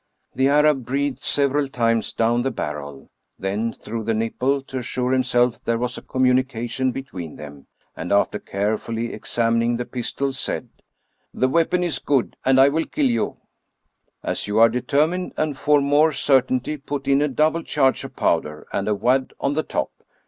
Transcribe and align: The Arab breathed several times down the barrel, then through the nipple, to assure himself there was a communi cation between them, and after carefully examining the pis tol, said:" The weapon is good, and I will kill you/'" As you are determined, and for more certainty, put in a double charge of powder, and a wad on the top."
The 0.33 0.47
Arab 0.47 0.83
breathed 0.83 1.21
several 1.23 1.69
times 1.69 2.11
down 2.11 2.41
the 2.41 2.49
barrel, 2.49 3.11
then 3.37 3.71
through 3.71 4.03
the 4.03 4.15
nipple, 4.15 4.63
to 4.63 4.79
assure 4.79 5.11
himself 5.11 5.63
there 5.63 5.77
was 5.77 5.95
a 5.95 6.01
communi 6.01 6.49
cation 6.49 6.91
between 6.91 7.35
them, 7.35 7.67
and 7.95 8.11
after 8.11 8.39
carefully 8.39 9.13
examining 9.13 9.77
the 9.77 9.85
pis 9.85 10.11
tol, 10.11 10.33
said:" 10.33 10.69
The 11.35 11.47
weapon 11.47 11.83
is 11.83 11.99
good, 11.99 12.35
and 12.43 12.59
I 12.59 12.67
will 12.69 12.85
kill 12.85 13.09
you/'" 13.09 13.37
As 14.23 14.47
you 14.47 14.57
are 14.57 14.69
determined, 14.69 15.33
and 15.37 15.55
for 15.55 15.79
more 15.79 16.11
certainty, 16.13 16.77
put 16.77 17.07
in 17.07 17.21
a 17.21 17.27
double 17.27 17.61
charge 17.61 18.03
of 18.03 18.15
powder, 18.15 18.65
and 18.73 18.87
a 18.87 18.95
wad 18.95 19.33
on 19.39 19.53
the 19.53 19.61
top." 19.61 19.91